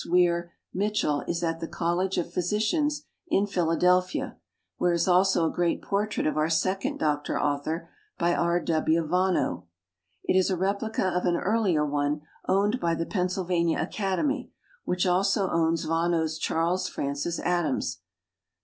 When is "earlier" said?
11.37-11.85